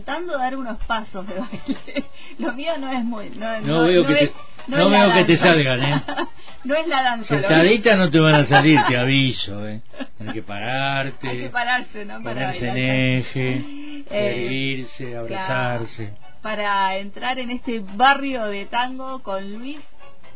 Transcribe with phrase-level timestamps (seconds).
[0.00, 2.04] intentando dar unos pasos de baile.
[2.38, 3.30] Lo mío no es muy...
[3.30, 4.32] No, no, veo que te,
[4.66, 6.02] no veo que te salgan, ¿eh?
[6.64, 7.26] no es la danza.
[7.26, 9.82] Sentaditas no te van a salir, te aviso, ¿eh?
[10.20, 11.28] Hay que pararte.
[11.28, 12.22] Hay que pararse, ¿no?
[12.22, 13.64] Ponerse en eje,
[14.10, 16.14] eh, abrazarse.
[16.42, 19.80] Para entrar en este barrio de tango con Luis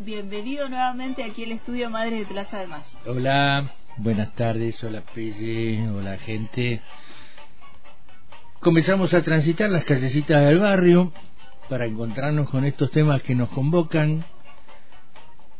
[0.01, 2.85] bienvenido nuevamente aquí al estudio Madre de Plaza de Mayo.
[3.07, 6.83] Hola, buenas tardes, hola Pelle, hola gente.
[8.65, 11.13] Comenzamos a transitar las callecitas del barrio
[11.69, 14.25] para encontrarnos con estos temas que nos convocan,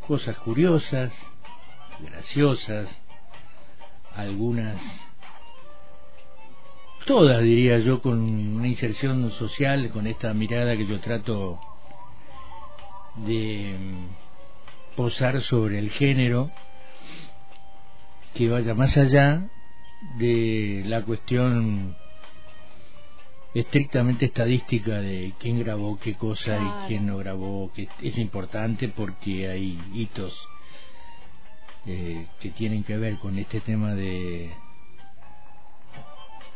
[0.07, 1.13] cosas curiosas,
[2.01, 2.89] graciosas,
[4.17, 4.81] algunas,
[7.05, 11.61] todas diría yo, con una inserción social, con esta mirada que yo trato
[13.17, 13.77] de
[14.97, 16.51] posar sobre el género
[18.33, 19.47] que vaya más allá
[20.17, 21.99] de la cuestión
[23.55, 29.49] estrictamente estadística de quién grabó qué cosa y quién no grabó, que es importante porque
[29.49, 30.35] hay hitos
[31.87, 34.51] eh, que tienen que ver con este tema de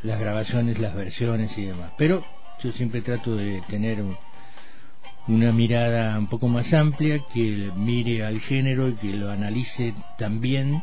[0.03, 1.93] las grabaciones, las versiones y demás.
[1.97, 2.25] Pero
[2.63, 4.17] yo siempre trato de tener un,
[5.29, 10.83] una mirada un poco más amplia, que mire al género y que lo analice también,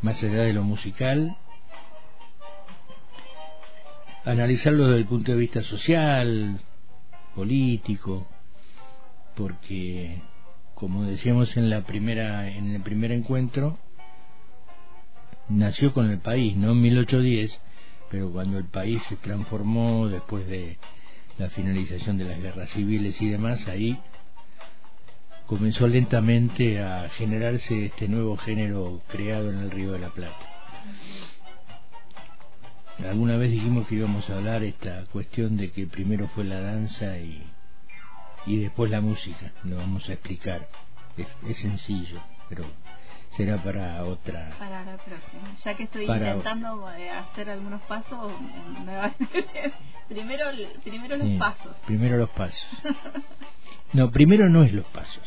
[0.00, 1.36] más allá de lo musical,
[4.24, 6.60] analizarlo desde el punto de vista social,
[7.34, 8.26] político,
[9.36, 10.22] porque
[10.74, 13.78] como decíamos en la primera en el primer encuentro
[15.48, 17.60] nació con el país, no en 1810,
[18.10, 20.78] pero cuando el país se transformó después de
[21.38, 23.98] la finalización de las guerras civiles y demás, ahí
[25.46, 30.48] comenzó lentamente a generarse este nuevo género creado en el Río de la Plata.
[32.98, 37.18] Alguna vez dijimos que íbamos a hablar esta cuestión de que primero fue la danza
[37.18, 37.42] y,
[38.46, 39.52] y después la música.
[39.64, 40.68] Lo vamos a explicar.
[41.16, 42.64] Es, sencillo, pero
[43.36, 44.56] será para otra.
[44.58, 45.54] Para la próxima.
[45.64, 48.32] Ya que estoy intentando eh, hacer algunos pasos,
[48.84, 49.14] me va a
[50.08, 50.46] Primero,
[50.84, 51.76] primero los pasos.
[51.86, 52.60] Primero los pasos.
[53.94, 55.22] No, primero no es los pasos.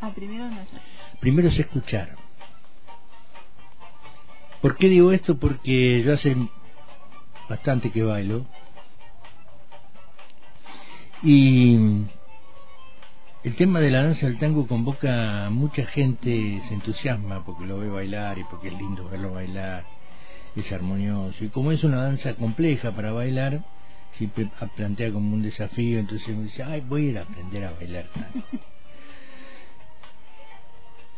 [0.00, 0.68] Ah, primero no es.
[1.20, 2.16] Primero es escuchar.
[4.60, 5.38] ¿Por qué digo esto?
[5.38, 6.36] Porque yo hace
[7.48, 8.46] bastante que bailo.
[11.22, 11.76] Y
[13.44, 17.78] el tema de la danza del tango convoca a mucha gente, se entusiasma porque lo
[17.78, 19.84] ve bailar y porque es lindo verlo bailar,
[20.54, 21.44] es armonioso.
[21.44, 23.64] Y como es una danza compleja para bailar,
[24.16, 27.72] siempre plantea como un desafío, entonces me dice, ay, voy a ir a aprender a
[27.72, 28.46] bailar tango.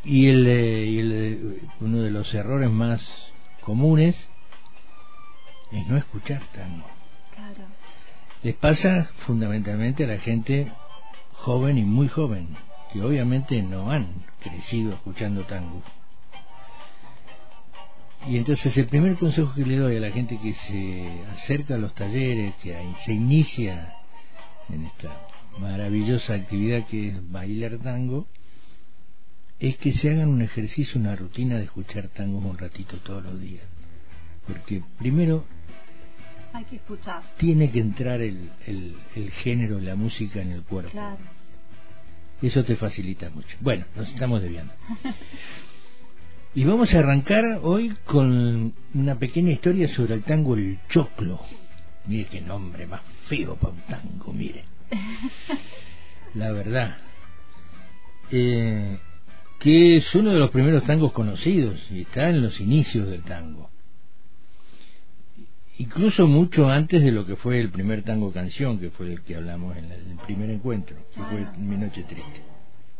[0.04, 3.02] y el, eh, y el, eh, uno de los errores más
[3.60, 4.16] comunes
[5.72, 6.86] es no escuchar tango.
[7.34, 7.64] Claro.
[8.42, 10.72] Les pasa fundamentalmente a la gente
[11.32, 12.56] joven y muy joven,
[12.92, 15.82] que obviamente no han crecido escuchando tango.
[18.26, 21.78] Y entonces el primer consejo que le doy a la gente que se acerca a
[21.78, 23.94] los talleres, que se inicia
[24.68, 28.26] en esta maravillosa actividad que es bailar tango,
[29.58, 33.40] es que se hagan un ejercicio, una rutina de escuchar tango un ratito todos los
[33.40, 33.64] días.
[34.46, 35.44] Porque primero
[36.52, 37.22] hay que escuchar.
[37.36, 40.90] Tiene que entrar el, el, el género, la música en el cuerpo.
[40.90, 41.18] Claro.
[42.42, 43.56] Eso te facilita mucho.
[43.60, 44.72] Bueno, nos estamos debiendo.
[46.54, 51.38] Y vamos a arrancar hoy con una pequeña historia sobre el tango El Choclo.
[52.06, 54.64] Mire qué nombre más feo para un tango, mire.
[56.34, 56.96] La verdad.
[58.32, 58.98] Eh,
[59.58, 63.70] que es uno de los primeros tangos conocidos y está en los inicios del tango.
[65.80, 69.36] Incluso mucho antes de lo que fue el primer tango canción, que fue el que
[69.36, 72.42] hablamos en el primer encuentro, que fue Mi Noche Triste.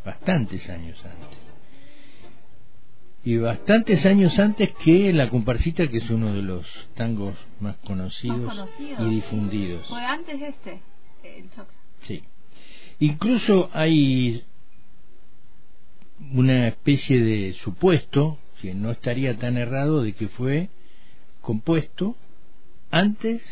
[0.03, 1.50] Bastantes años antes
[3.23, 8.50] y bastantes años antes que La Comparsita, que es uno de los tangos más conocidos,
[8.99, 9.87] y difundidos.
[9.87, 10.81] Fue antes este,
[11.23, 11.50] el
[12.00, 12.23] Sí.
[12.99, 14.43] Incluso hay
[16.33, 20.71] una especie de supuesto, que no estaría tan errado, de que fue
[21.43, 22.17] compuesto
[22.90, 23.42] antes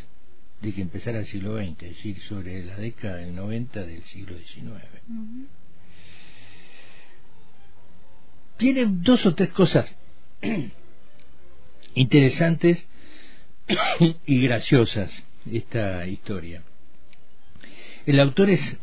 [0.60, 4.36] de que empezara el siglo XX, es decir, sobre la década del 90 del siglo
[4.38, 5.48] XIX
[8.58, 9.88] tiene dos o tres cosas
[11.94, 12.84] interesantes
[14.26, 15.10] y graciosas
[15.50, 16.62] esta historia.
[18.04, 18.76] El autor es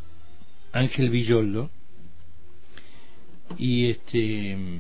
[0.71, 1.69] Ángel Villoldo
[3.57, 4.79] y este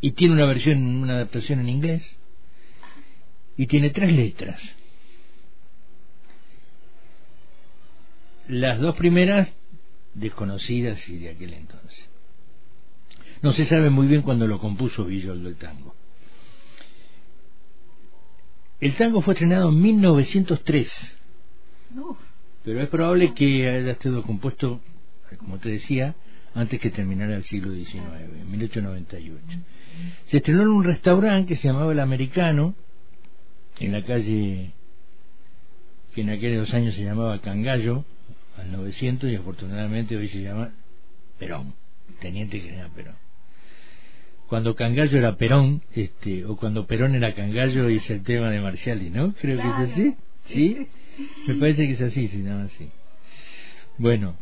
[0.00, 2.16] y tiene una versión, una adaptación en inglés
[3.60, 4.58] y tiene tres letras.
[8.48, 9.50] Las dos primeras
[10.14, 12.08] desconocidas y de aquel entonces.
[13.42, 15.94] No se sabe muy bien cuándo lo compuso Villoldo el tango.
[18.80, 20.90] El tango fue estrenado en 1903,
[22.64, 24.80] pero es probable que haya sido compuesto,
[25.36, 26.14] como te decía,
[26.54, 27.98] antes que terminara el siglo XIX,
[28.40, 29.58] en 1898.
[30.28, 32.74] Se estrenó en un restaurante que se llamaba El Americano,
[33.80, 34.72] en la calle
[36.14, 38.04] que en aquellos años se llamaba Cangallo,
[38.56, 40.72] al 900, y afortunadamente hoy se llama
[41.38, 41.74] Perón,
[42.20, 43.14] Teniente General Perón.
[44.48, 49.10] Cuando Cangallo era Perón, este, o cuando Perón era Cangallo, es el tema de Marciali,
[49.10, 49.32] ¿no?
[49.34, 50.14] Creo que es así.
[50.46, 50.86] ¿Sí?
[51.46, 52.88] Me parece que es así, se llama así.
[53.96, 54.34] Bueno,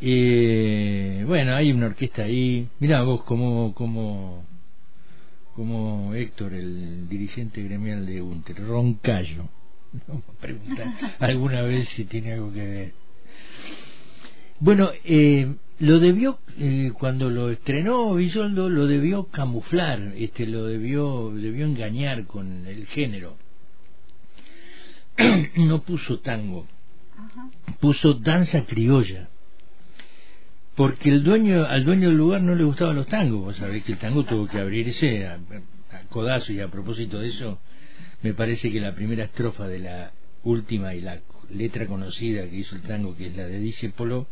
[0.00, 2.68] eh, bueno, hay una orquesta ahí.
[2.78, 4.44] Mira vos como, como,
[5.54, 9.48] como Héctor, el dirigente gremial de Unter, Roncayo.
[10.40, 10.86] Preguntar
[11.18, 12.92] alguna vez si tiene algo que ver.
[14.60, 21.32] Bueno, eh, lo debió, eh, cuando lo estrenó Villoldo, lo debió camuflar, este, lo debió,
[21.34, 23.36] debió engañar con el género.
[25.56, 26.66] no puso tango,
[27.80, 29.28] puso danza criolla
[30.80, 33.42] porque el dueño al dueño del lugar no le gustaban los tangos.
[33.42, 35.38] Vos sabés que el tango tuvo que abrirse a,
[36.08, 37.58] codazo y a propósito de eso.
[38.22, 40.10] Me parece que la primera estrofa de la
[40.42, 44.26] última y la letra conocida que hizo el tango que es la de Discepolo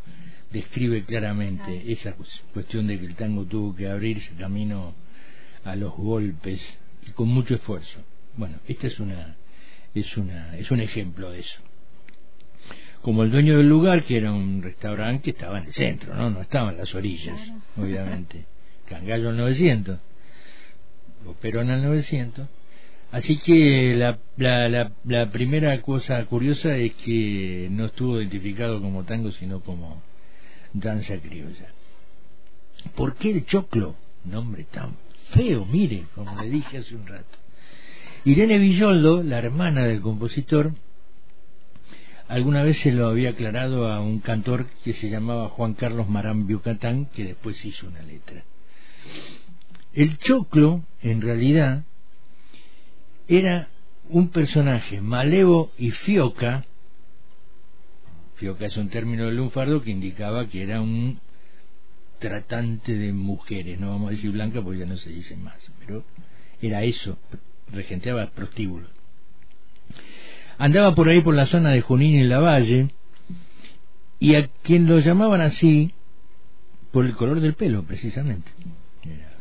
[0.51, 2.17] describe claramente esa
[2.55, 4.95] cuestión de que el tango tuvo que abrirse camino
[5.65, 6.63] a los golpes
[7.07, 8.01] y con mucho esfuerzo.
[8.39, 9.37] Bueno esta es una
[9.95, 11.68] es una es un ejemplo de eso
[13.09, 16.29] como el dueño del lugar, que era un restaurante que estaba en el centro, ¿no?
[16.29, 17.41] No estaba en las orillas,
[17.79, 18.45] obviamente.
[18.85, 19.99] Cangallo al 900,
[21.27, 22.47] o Perón al 900.
[23.11, 29.33] Así que la, la, la, primera cosa curiosa es que no estuvo identificado como tango,
[29.33, 30.03] sino como
[30.75, 31.69] danza criolla.
[32.95, 33.97] ¿Por qué el choclo?
[34.27, 34.97] Nombre tan
[35.33, 37.39] feo, mire, como le dije hace un rato.
[38.27, 40.73] Irene Villoldo, la hermana del compositor,
[42.29, 46.47] Alguna vez se lo había aclarado a un cantor que se llamaba Juan Carlos Marán
[46.47, 48.45] Biucatán, que después hizo una letra.
[49.95, 51.85] El choclo, en realidad,
[53.29, 53.71] era
[54.11, 56.67] un personaje malevo y fioca.
[58.37, 61.21] Fioca es un término de lunfardo que indicaba que era un
[62.19, 66.05] tratante de mujeres, no vamos a decir blanca porque ya no se dice más, pero
[66.61, 67.17] era eso,
[67.71, 68.98] regenteaba prostíbulos
[70.59, 72.91] andaba por ahí por la zona de Junín y la Valle,
[74.19, 75.93] y a quien lo llamaban así
[76.91, 78.51] por el color del pelo, precisamente.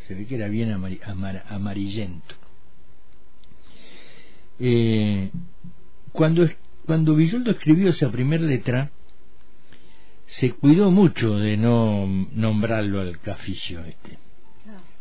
[0.08, 2.36] se ve que era bien amarillento.
[4.60, 5.30] Eh,
[6.12, 6.48] cuando,
[6.86, 8.92] cuando Villoldo escribió esa primera letra,
[10.28, 14.18] se cuidó mucho de no nombrarlo al caficio este,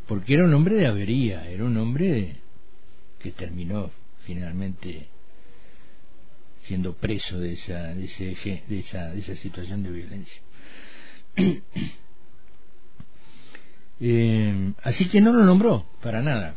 [0.06, 2.36] porque era un hombre de avería, era un hombre
[3.18, 3.90] que terminó
[4.24, 5.08] finalmente
[6.66, 10.42] siendo preso de esa, de, ese, de, esa, de esa situación de violencia.
[13.98, 16.54] Eh, así que no lo nombró para nada.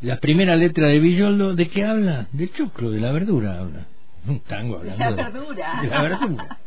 [0.00, 2.28] La primera letra de Villoldo, ¿de qué habla?
[2.30, 3.88] Del choclo, de la verdura habla.
[4.26, 5.80] Un tango hablando la verdura.
[5.82, 6.58] De, la verdura.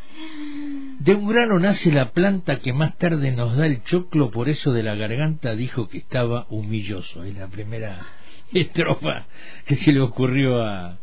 [0.99, 4.73] De un grano nace la planta que más tarde nos da el choclo, por eso
[4.73, 7.23] de la garganta dijo que estaba humilloso.
[7.23, 8.05] Es la primera
[8.53, 9.27] estrofa
[9.65, 10.97] que se le ocurrió a,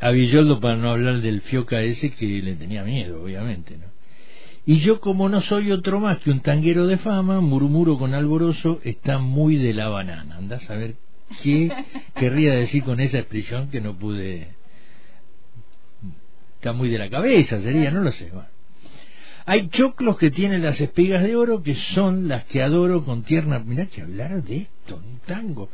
[0.00, 3.90] a Villoldo para no hablar del fioca ese que le tenía miedo, obviamente, ¿no?
[4.66, 8.80] Y yo como no soy otro más que un tanguero de fama, murmuro con alboroso,
[8.84, 10.36] está muy de la banana.
[10.36, 10.96] Andás a ver
[11.42, 11.72] qué
[12.14, 14.48] querría decir con esa expresión que no pude...
[16.56, 18.30] Está muy de la cabeza, sería, no lo sé.
[19.46, 23.58] Hay choclos que tienen las espigas de oro que son las que adoro con tierna...
[23.60, 25.70] Mirá que hablar de esto, un tango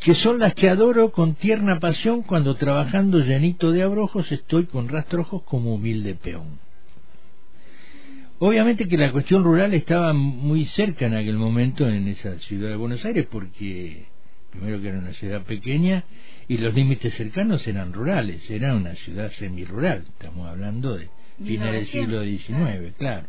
[0.00, 4.88] que son las que adoro con tierna pasión cuando trabajando llenito de abrojos estoy con
[4.88, 6.58] rastrojos como humilde peón.
[8.38, 12.76] Obviamente que la cuestión rural estaba muy cerca en aquel momento en esa ciudad de
[12.76, 14.06] Buenos Aires porque
[14.50, 16.04] primero que era una ciudad pequeña
[16.48, 21.08] y los límites cercanos eran rurales, era una ciudad semirural, estamos hablando de
[21.44, 23.26] finales del siglo XIX, claro.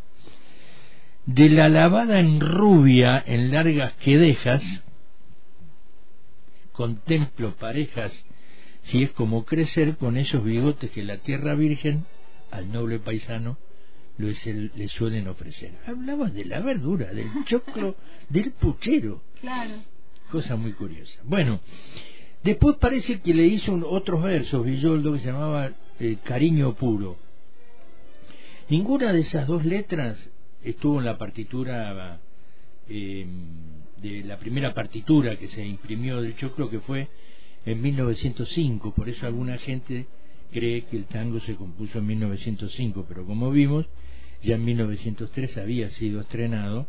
[1.25, 4.63] De la lavada en rubia en largas quedejas,
[6.77, 8.13] contemplo parejas
[8.83, 12.05] si es como crecer con esos bigotes que la tierra virgen
[12.51, 13.57] al noble paisano
[14.17, 15.71] le suelen ofrecer.
[15.87, 17.95] Hablaba de la verdura, del choclo,
[18.29, 19.21] del puchero.
[19.41, 19.73] Claro.
[20.31, 21.19] cosa muy curiosa.
[21.23, 21.59] Bueno,
[22.43, 27.17] después parece que le hizo otros versos Villoldo que se llamaba eh, Cariño Puro.
[28.69, 30.17] Ninguna de esas dos letras
[30.63, 32.19] estuvo en la partitura
[32.87, 33.25] eh,
[34.01, 37.07] de la primera partitura que se imprimió del Choclo, que fue
[37.65, 38.93] en 1905.
[38.93, 40.05] Por eso alguna gente
[40.51, 43.85] cree que el tango se compuso en 1905, pero como vimos,
[44.41, 46.87] ya en 1903 había sido estrenado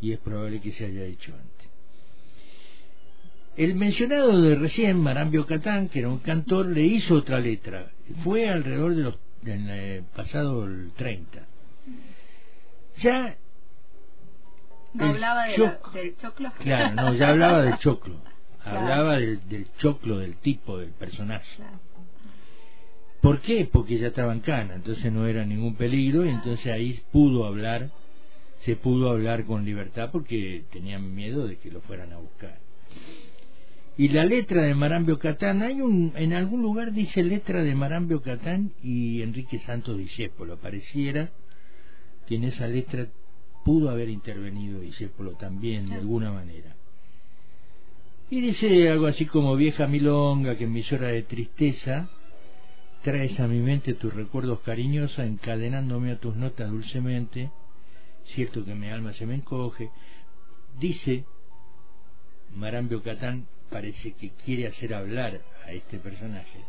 [0.00, 1.68] y es probable que se haya hecho antes.
[3.56, 7.90] El mencionado de recién, Marambio Catán, que era un cantor, le hizo otra letra.
[8.24, 11.46] Fue alrededor de los del eh, pasado el 30.
[12.98, 13.36] Ya
[14.94, 16.52] no hablaba del choclo.
[16.58, 18.16] Claro, no, ya hablaba del choclo.
[18.64, 21.64] Hablaba del, choclo, del tipo, del personaje.
[23.20, 23.68] ¿Por qué?
[23.70, 27.90] Porque ya estaba en cana, entonces no era ningún peligro y entonces ahí pudo hablar,
[28.58, 32.58] se pudo hablar con libertad porque tenían miedo de que lo fueran a buscar.
[33.96, 38.22] Y la letra de Marambio Catán, hay un, en algún lugar dice letra de Marambio
[38.22, 40.56] Catán y Enrique Santos Discépolo.
[40.56, 41.30] Pareciera
[42.26, 43.08] que en esa letra
[43.64, 46.74] pudo haber intervenido Discépolo también de alguna manera.
[48.30, 52.08] Y dice algo así como vieja milonga que en mis horas de tristeza
[53.02, 57.50] traes a mi mente tus recuerdos cariñosos encadenándome a tus notas dulcemente,
[58.34, 59.90] cierto que mi alma se me encoge.
[60.78, 61.24] Dice
[62.54, 66.60] Marambio Catán parece que quiere hacer hablar a este personaje,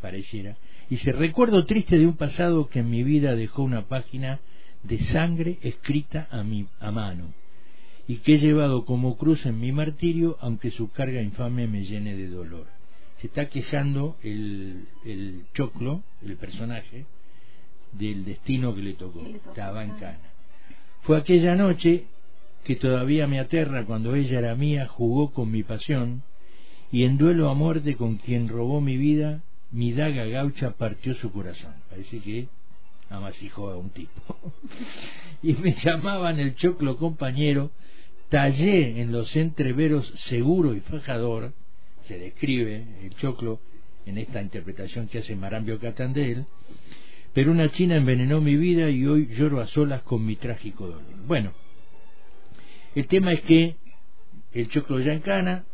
[0.00, 0.56] pareciera,
[0.90, 4.40] y se recuerdo triste de un pasado que en mi vida dejó una página
[4.82, 7.32] de sangre escrita a, mi, a mano,
[8.08, 12.16] y que he llevado como cruz en mi martirio, aunque su carga infame me llene
[12.16, 12.66] de dolor.
[13.18, 17.06] Se está quejando el, el choclo, el personaje,
[17.92, 20.32] del destino que le tocó, estaba en cana.
[21.02, 22.06] Fue aquella noche
[22.64, 26.22] que todavía me aterra cuando ella era mía, jugó con mi pasión,
[26.90, 31.32] y en duelo a muerte con quien robó mi vida, mi daga gaucha partió su
[31.32, 31.74] corazón.
[31.88, 32.48] Parece que
[33.12, 34.52] amasijó a un tipo.
[35.42, 37.70] y me llamaban el choclo compañero,
[38.28, 41.52] tallé en los entreveros seguro y fajador,
[42.04, 43.60] se describe el choclo
[44.06, 46.46] en esta interpretación que hace Marambio Catandel,
[47.32, 51.26] pero una china envenenó mi vida y hoy lloro a solas con mi trágico dolor.
[51.26, 51.52] Bueno,
[52.94, 53.76] el tema es que
[54.52, 55.64] el choclo ya encana,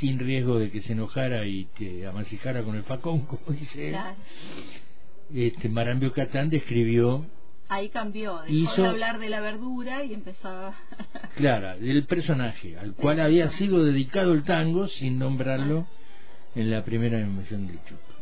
[0.00, 3.96] sin riesgo de que se enojara y te amasijara con el facón, como dice él.
[5.34, 7.26] Este, Marambio Catán describió
[7.68, 10.72] Ahí cambió, dejó de hablar de la verdura y empezó
[11.34, 15.88] claro, del personaje al cual había sido dedicado el tango sin nombrarlo
[16.54, 18.16] en la primera emoción del Choclo.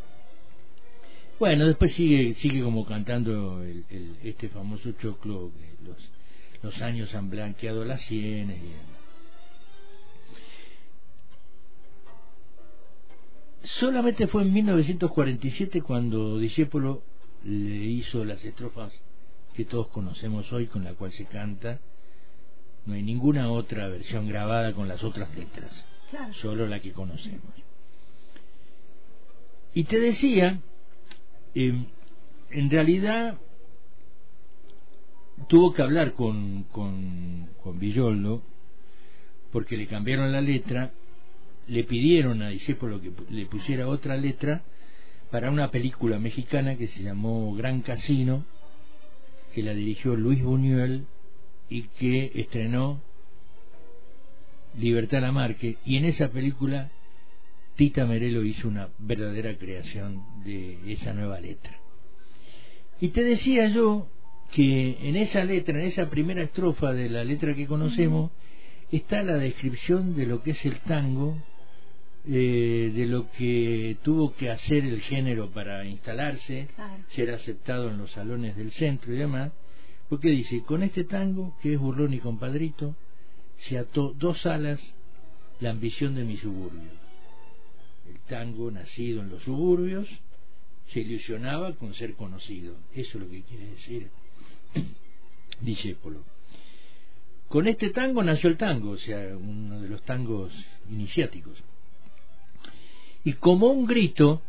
[1.38, 3.84] Bueno, después sigue sigue como cantando el,
[4.22, 5.52] este famoso Choclo,
[5.84, 6.10] los,
[6.62, 8.72] los años han blanqueado las sienes y
[13.64, 17.02] Solamente fue en 1947 cuando Discépolo
[17.44, 18.92] le hizo las estrofas
[19.54, 21.80] que todos conocemos hoy, con la cual se canta.
[22.84, 25.70] No hay ninguna otra versión grabada con las otras letras,
[26.42, 27.54] solo la que conocemos.
[29.72, 30.60] Y te decía,
[31.54, 31.86] em,
[32.50, 33.38] en realidad
[35.48, 38.42] tuvo que hablar con, con, con Villoldo
[39.50, 40.92] porque le cambiaron la letra
[41.66, 44.62] le pidieron a Discépolo que le pusiera otra letra
[45.30, 48.44] para una película mexicana que se llamó Gran Casino,
[49.54, 51.06] que la dirigió Luis Buñuel
[51.68, 53.00] y que estrenó
[54.78, 56.90] Libertad Lamarque, y en esa película
[57.76, 61.78] Tita Merelo hizo una verdadera creación de esa nueva letra.
[63.00, 64.08] Y te decía yo
[64.52, 68.30] que en esa letra, en esa primera estrofa de la letra que conocemos,
[68.92, 71.36] está la descripción de lo que es el tango
[72.26, 76.68] eh, de lo que tuvo que hacer el género para instalarse,
[77.10, 79.52] ser aceptado en los salones del centro y demás,
[80.08, 82.96] porque dice, con este tango, que es burlón y compadrito,
[83.58, 84.80] se ató dos alas
[85.60, 86.90] la ambición de mi suburbio.
[88.08, 90.08] El tango nacido en los suburbios
[90.86, 92.74] se ilusionaba con ser conocido.
[92.94, 94.08] Eso es lo que quiere decir
[95.60, 96.24] Discépolo.
[97.48, 100.52] Con este tango nació el tango, o sea, uno de los tangos
[100.90, 101.62] iniciáticos
[103.24, 104.42] y como un grito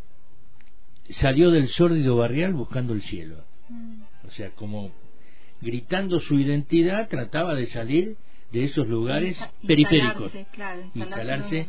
[1.10, 3.44] salió del sórdido barrial buscando el cielo.
[3.70, 4.02] Mm.
[4.28, 4.92] O sea, como
[5.62, 8.18] gritando su identidad trataba de salir
[8.52, 10.32] de esos lugares periféricos,
[10.94, 11.68] instalarse,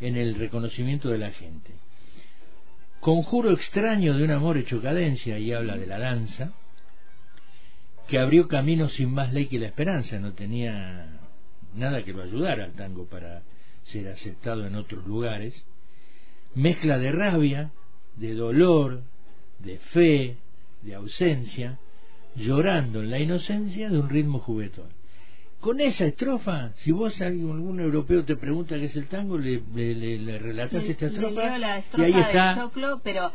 [0.00, 1.72] en, el reconocimiento de la gente.
[3.00, 6.52] Conjuro extraño de un amor hecho cadencia, y habla de la danza,
[8.06, 11.20] que abrió caminos sin más ley que la esperanza, no tenía
[11.74, 13.42] nada que lo ayudara al tango para
[13.84, 15.64] ser aceptado en otros lugares,
[16.54, 17.70] mezcla de rabia,
[18.16, 19.02] de dolor,
[19.58, 20.36] de fe,
[20.82, 21.78] de ausencia,
[22.36, 24.88] llorando en la inocencia de un ritmo juguetón.
[25.60, 30.38] Con esa estrofa, si vos algún europeo te pregunta qué es el tango, le, le,
[30.38, 31.58] relatás esta estrofa,
[31.98, 32.70] y ahí está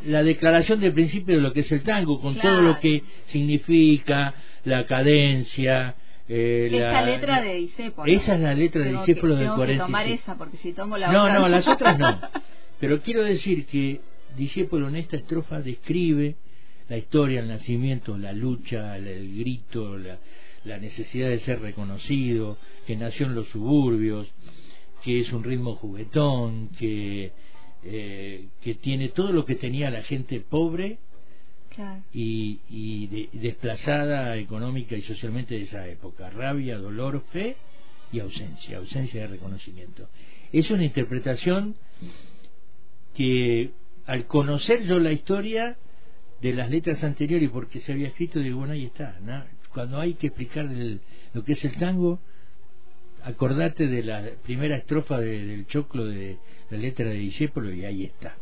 [0.04, 4.34] la declaración de principio de lo que es el tango, con todo lo que significa
[4.64, 5.94] la cadencia,
[6.28, 8.12] eh, esa letra de Disépolo.
[8.12, 9.84] Esa es la letra de Disépolo del 40.
[9.84, 12.20] tomar esa porque si tomo la No, no, las otras no.
[12.80, 14.00] Pero quiero decir que
[14.36, 16.36] Disépolo en esta estrofa describe
[16.88, 20.18] la historia, el nacimiento, la lucha, el, grito, la,
[20.64, 24.28] la necesidad de ser reconocido, que nació en los suburbios,
[25.02, 27.32] que es un ritmo juguetón, que,
[27.84, 30.98] eh, que tiene todo lo que tenía la gente pobre
[32.12, 36.30] y, y desplazada económica y socialmente de esa época.
[36.30, 37.56] Rabia, dolor, fe
[38.12, 40.08] y ausencia, ausencia de reconocimiento.
[40.52, 41.74] Es una interpretación
[43.16, 43.70] que
[44.06, 45.76] al conocer yo la historia
[46.42, 49.18] de las letras anteriores, porque se había escrito, digo, bueno, ahí está.
[49.72, 50.68] Cuando hay que explicar
[51.32, 52.20] lo que es el tango,
[53.22, 56.36] acordate de la primera estrofa del choclo de
[56.70, 58.36] la letra de Discépolo y ahí está.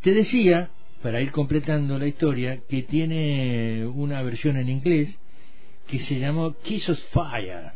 [0.00, 0.70] Te decía
[1.02, 5.18] para ir completando la historia, que tiene una versión en inglés
[5.86, 7.72] que se llamó Kiss of Fire,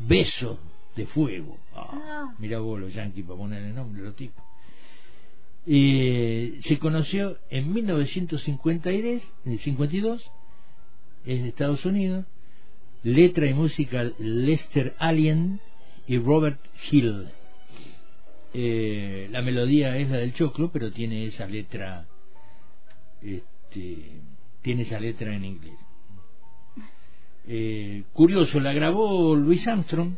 [0.00, 0.58] Beso
[0.98, 1.56] de Fuego.
[1.74, 2.34] Ah, ah.
[2.38, 4.44] Mira vos los yankees para poner el nombre los tipos.
[5.64, 10.30] se conoció en 1952
[11.26, 12.24] en Estados Unidos,
[13.02, 15.60] letra y música Lester Allen
[16.06, 17.28] y Robert Hill.
[18.54, 22.06] Eh, la melodía es la del choclo, pero tiene esa letra
[23.20, 24.20] este,
[24.62, 25.78] tiene esa letra en inglés.
[27.46, 30.14] Eh, curioso, la grabó Louis Armstrong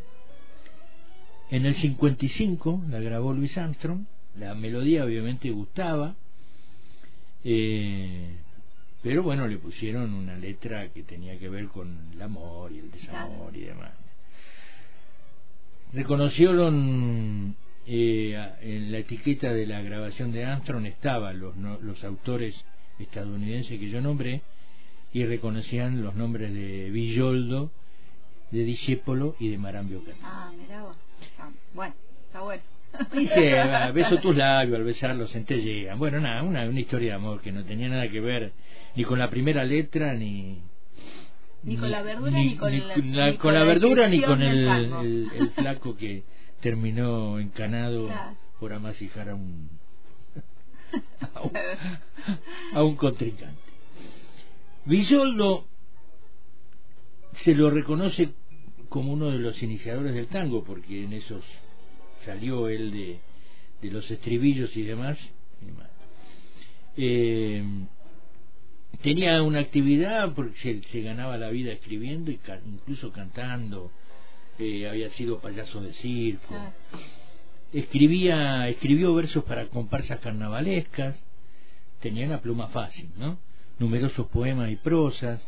[1.50, 4.04] en el 55, la grabó Louis Armstrong,
[4.36, 6.14] la melodía obviamente gustaba,
[7.42, 8.36] eh,
[9.02, 12.90] pero bueno, le pusieron una letra que tenía que ver con el amor y el
[12.90, 13.92] desamor y demás.
[15.92, 22.54] Reconocieron eh, en la etiqueta de la grabación de Armstrong estaban los, los autores
[23.00, 24.42] estadounidense que yo nombré
[25.12, 27.72] y reconocían los nombres de Villoldo,
[28.52, 30.20] de Discépolo y de Marambio Cantú.
[30.22, 30.52] Ah.
[31.74, 31.94] Bueno,
[32.26, 32.62] está bueno.
[33.12, 35.98] Dice, ah, beso tus labios, al besarlos te llegan.
[35.98, 38.52] Bueno, nada, una, una historia de amor que no tenía nada que ver
[38.96, 40.59] ni con la primera letra, ni...
[41.62, 42.72] Ni con la verdura, ni, con,
[43.14, 46.22] la, con, la, verdura, ni con el, el, flaco que
[46.62, 48.09] terminó encanado
[48.59, 49.68] por amasijar a un
[52.72, 53.61] a, un, contrincante.
[54.87, 55.66] Villoldo
[57.44, 58.30] se lo reconoce
[58.90, 61.42] como uno de los iniciadores del tango, porque en esos
[62.26, 63.20] salió él de,
[63.81, 65.18] de los estribillos y demás.
[66.98, 67.64] Eh,
[69.03, 73.90] tenía una actividad porque se, ganaba la vida escribiendo y incluso cantando.
[74.59, 76.55] Eh, había sido payaso de circo.
[76.55, 76.74] Ah
[77.72, 81.16] escribía escribió versos para comparsas carnavalescas
[82.00, 83.38] tenía una pluma fácil no
[83.79, 85.42] numerosos poemas y prosas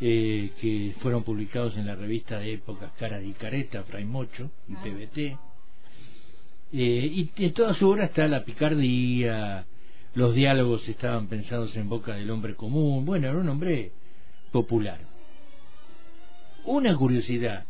[0.00, 4.74] eh, que fueron publicados en la revista de épocas Cara de Careta, Fray Mocho y
[4.74, 4.82] ah.
[4.82, 5.38] PBT eh,
[6.72, 9.66] y en toda su obra está la picardía
[10.14, 13.92] los diálogos estaban pensados en boca del hombre común bueno era un hombre
[14.52, 15.00] popular
[16.64, 17.64] una curiosidad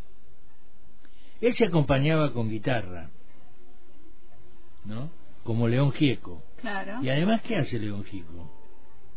[1.40, 3.10] él se acompañaba con guitarra
[4.86, 5.10] ¿no?
[5.42, 6.42] Como León Gieco.
[6.60, 7.02] Claro.
[7.02, 8.50] Y además, ¿qué hace León Gieco?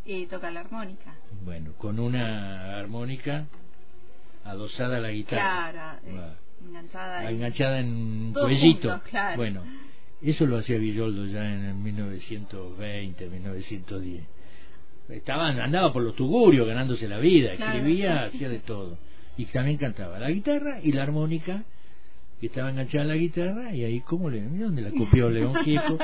[0.06, 1.16] Y toca la armónica.
[1.44, 3.46] Bueno, con una armónica
[4.44, 6.00] adosada a la guitarra.
[6.02, 6.34] Claro, eh,
[6.68, 9.02] enganchada, enganchada en un cuellito.
[9.36, 9.64] Bueno,
[10.22, 14.24] eso lo hacía Villoldo ya en el 1920, 1910.
[15.10, 18.98] Estaba, andaba por los tugurios ganándose la vida, escribía, hacía de todo.
[19.38, 21.64] Y también cantaba la guitarra y la armónica
[22.40, 25.56] que estaba enganchada a la guitarra y ahí como le mira dónde la copió León
[25.64, 25.98] Gieco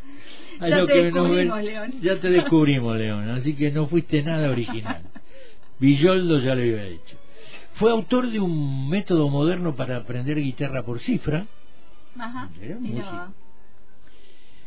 [0.68, 1.92] ya, te descubrimos, León.
[2.00, 5.02] ya te descubrimos León así que no fuiste nada original
[5.78, 7.16] Villoldo ya lo había hecho
[7.74, 11.46] fue autor de un método moderno para aprender guitarra por cifra
[12.18, 12.50] Ajá,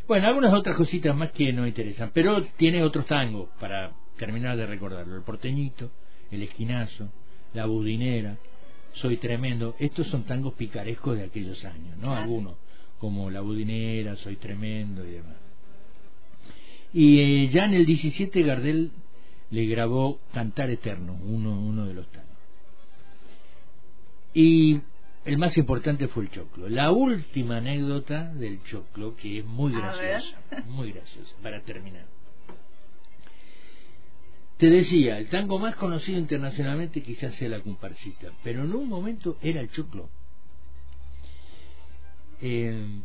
[0.08, 4.66] bueno algunas otras cositas más que no interesan pero tiene otros tangos para terminar de
[4.66, 5.92] recordarlo el porteñito
[6.32, 7.10] el esquinazo
[7.54, 8.38] la budinera
[8.96, 9.76] soy tremendo.
[9.80, 12.16] Estos son tangos picarescos de aquellos años, ¿no?
[12.16, 12.56] Algunos,
[13.00, 15.36] como La Budinera, Soy tremendo y demás.
[16.94, 18.92] Y eh, ya en el 17 Gardel
[19.52, 22.26] le grabó Cantar Eterno, uno, uno de los tangos.
[24.34, 24.82] Y
[25.26, 26.70] el más importante fue el choclo.
[26.70, 32.06] La última anécdota del choclo, que es muy graciosa, muy graciosa, para terminar.
[34.58, 39.38] Te decía, el tango más conocido internacionalmente quizás sea la comparsita, pero en un momento
[39.42, 40.10] era el choclo.
[42.42, 43.02] Eh,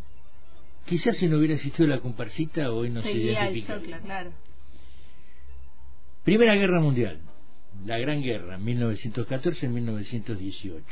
[0.90, 4.32] quizás si no hubiera existido la comparsita hoy no sería el choclo, claro.
[6.24, 7.20] Primera Guerra Mundial,
[7.86, 10.82] la Gran Guerra, 1914-1918.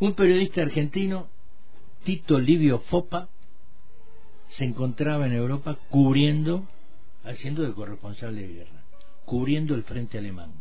[0.00, 1.28] Un periodista argentino,
[2.04, 3.30] Tito Livio Fopa,
[4.50, 6.68] se encontraba en Europa cubriendo,
[7.24, 8.84] haciendo de corresponsal de guerra,
[9.24, 10.52] cubriendo el frente alemán.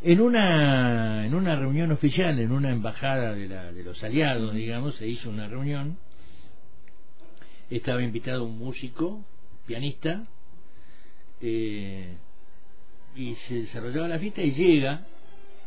[0.00, 4.94] En una, en una reunión oficial, en una embajada de, la, de los aliados, digamos,
[4.94, 5.98] se hizo una reunión.
[7.68, 9.24] Estaba invitado un músico,
[9.66, 10.24] pianista,
[11.40, 12.14] eh,
[13.16, 15.04] y se desarrollaba la fiesta y llega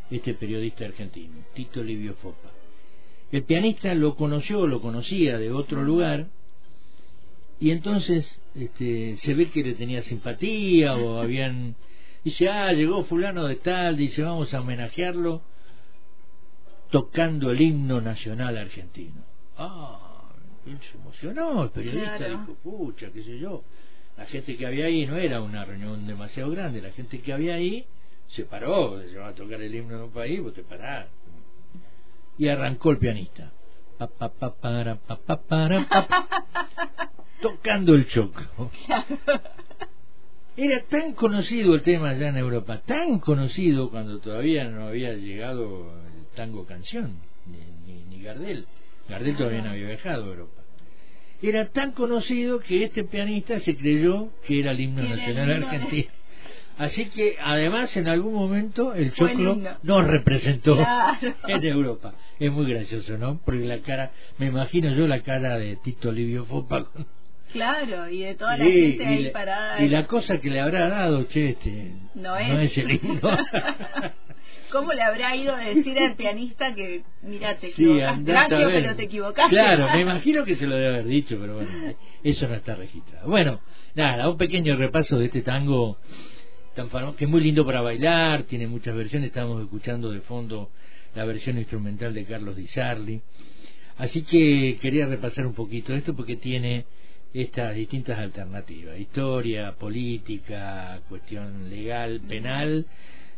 [0.10, 2.52] este periodista argentino, Tito Livio Fopa.
[3.32, 6.28] El pianista lo conoció, lo conocía de otro lugar,
[7.60, 11.76] y entonces este, se ve que le tenía simpatía o habían
[12.23, 15.41] Dice, ah, llegó fulano de tal, dice, vamos a homenajearlo
[16.91, 19.23] tocando el himno nacional argentino.
[19.57, 20.29] Ah,
[20.67, 23.63] él se emocionó, el periodista dijo, pucha, qué sé yo.
[24.17, 27.55] La gente que había ahí no era una reunión demasiado grande, la gente que había
[27.55, 27.86] ahí
[28.27, 31.07] se paró, se va a tocar el himno de un país, vos te parás.
[32.38, 33.51] Y arrancó el pianista.
[33.97, 35.88] Pa, pa, pa, para, pa, pa, para,
[37.41, 38.71] tocando el choclo.
[40.57, 45.93] Era tan conocido el tema allá en Europa, tan conocido cuando todavía no había llegado
[46.17, 47.15] el tango canción,
[47.85, 48.65] ni, ni, Gardel.
[49.07, 50.61] Gardel todavía no había viajado a Europa.
[51.41, 56.11] Era tan conocido que este pianista se creyó que era el himno nacional argentino.
[56.77, 60.77] Así que además en algún momento el choclo nos representó
[61.47, 62.13] en Europa.
[62.39, 63.39] Es muy gracioso, ¿no?
[63.45, 66.87] Porque la cara, me imagino yo la cara de Tito Livio Fopa
[67.51, 69.81] Claro, y de toda la gente ahí parada.
[69.81, 73.37] Y la cosa que le habrá dado, che, este, no es, el himno.
[74.71, 79.55] ¿Cómo le habrá ido a decir al pianista que, mira, te equivocaste, pero te equivocaste?
[79.55, 81.69] Claro, me imagino que se lo debe haber dicho, pero bueno,
[82.23, 83.29] eso no está registrado.
[83.29, 83.59] Bueno,
[83.95, 85.97] nada, un pequeño repaso de este tango
[86.73, 90.69] tan famoso, que es muy lindo para bailar, tiene muchas versiones, estamos escuchando de fondo
[91.15, 93.21] la versión instrumental de Carlos Di Sarli.
[93.97, 96.85] Así que quería repasar un poquito esto porque tiene
[97.34, 102.86] estas distintas alternativas, historia, política, cuestión legal, penal,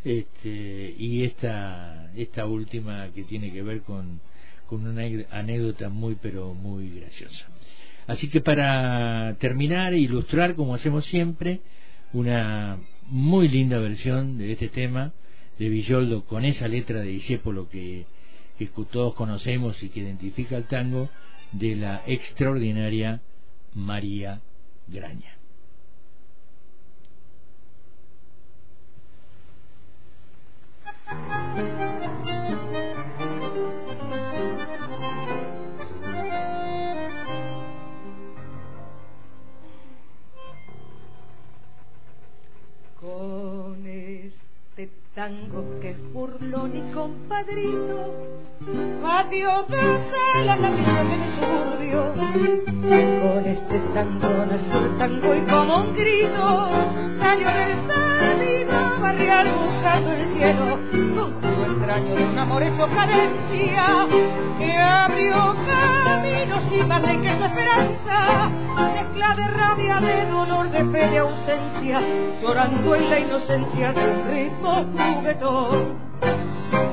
[0.04, 4.20] este, y esta, esta última que tiene que ver con,
[4.68, 7.46] con una anécdota muy pero muy graciosa.
[8.08, 11.62] Así que para terminar e ilustrar, como hacemos siempre,
[12.12, 15.14] una muy linda versión de este tema
[15.58, 18.06] de Villoldo con esa letra de Discépolo que,
[18.58, 21.10] que todos conocemos y que identifica el tango
[21.54, 23.22] de la extraordinaria
[23.76, 24.42] María
[24.88, 25.38] Graña.
[43.00, 52.14] Con este tango que es burlón y compadrito Adiós de la camisa de mi suburbio
[52.14, 56.70] Con este tango nació el tango y como un grito
[57.20, 60.80] Salió del salido barrial buscando el cielo.
[60.94, 64.08] Un juego extraño de un amor hecho cadencia
[64.58, 68.50] Que abrió caminos y más de que esperanza.
[68.94, 72.02] Mezcla de rabia, de dolor, de fe, de ausencia
[72.42, 76.13] Llorando en la inocencia de un ritmo juguetón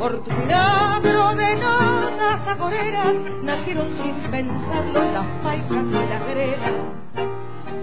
[0.00, 6.72] por tu milagro de nadas agoreras nacieron sin pensarlo las paisas y las veredas.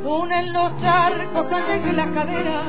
[0.04, 2.64] Unen los charcos en la cadera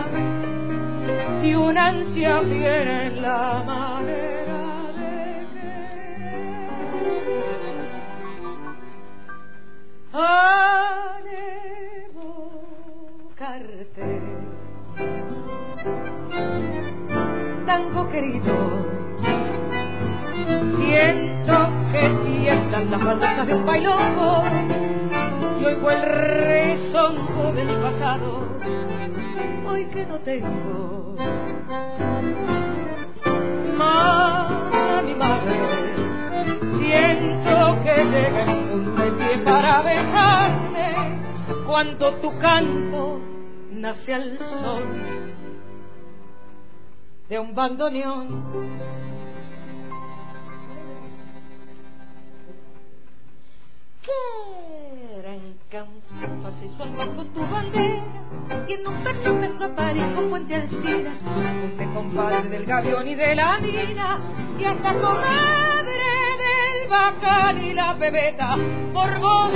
[1.43, 4.28] y una ansia fiera en la manera
[23.45, 24.43] de un bailongo
[25.61, 28.43] y oigo el rezongo de mi pasado,
[29.65, 31.15] hoy que no tengo
[33.77, 35.57] más mi madre.
[36.79, 38.45] Siento que llega
[39.05, 41.21] de pie para besarme
[41.65, 43.21] cuando tu canto
[43.71, 44.83] nace al sol
[47.29, 49.08] de un bandoneón
[59.77, 61.13] Marisco, Puente Alcina,
[61.65, 64.21] usted compadre del gavión y de la mina,
[64.59, 65.93] y hasta comadre
[66.45, 68.57] del bacán y la bebeta,
[68.93, 69.53] por vos,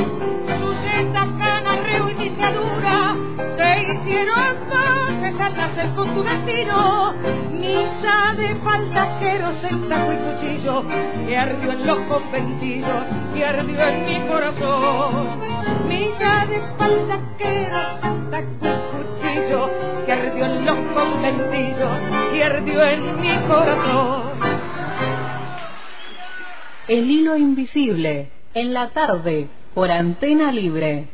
[0.83, 3.15] seta, cana, reo y pichadura,
[3.57, 7.13] se hicieron voces al nacer con tu destino,
[7.51, 10.85] misa de faltaqueros en taco y cuchillo,
[11.27, 13.05] que ardió en los conventillos
[13.37, 15.41] y ardió en mi corazón.
[15.89, 18.22] Misa de faltaqueros
[22.81, 24.33] en mi corazón.
[26.89, 31.09] El hilo invisible, en la tarde, por antena libre.